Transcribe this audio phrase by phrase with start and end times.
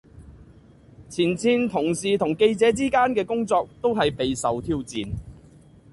[1.11, 5.07] 前線同事同記者之間嘅工作都係備受挑戰